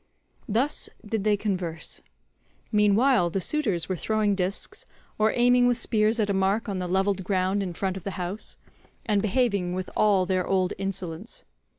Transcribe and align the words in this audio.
Thus 0.49 0.89
did 1.05 1.23
they 1.23 1.37
converse. 1.37 2.01
Meanwhile 2.71 3.29
the 3.29 3.39
suitors 3.39 3.87
were 3.87 3.95
throwing 3.95 4.33
discs, 4.33 4.87
or 5.19 5.31
aiming 5.31 5.67
with 5.67 5.77
spears 5.77 6.19
at 6.19 6.27
a 6.27 6.33
mark 6.33 6.67
on 6.67 6.79
the 6.79 6.87
levelled 6.87 7.23
ground 7.23 7.61
in 7.61 7.75
front 7.75 7.95
of 7.97 8.03
the 8.03 8.17
house, 8.17 8.57
and 9.05 9.21
behaving 9.21 9.75
with 9.75 9.91
all 9.95 10.25
their 10.25 10.47
old 10.47 10.73
insolence. 10.79 11.43